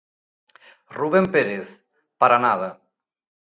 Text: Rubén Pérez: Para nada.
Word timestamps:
Rubén 0.99 1.25
Pérez: 1.33 1.67
Para 2.19 2.37
nada. 2.45 2.69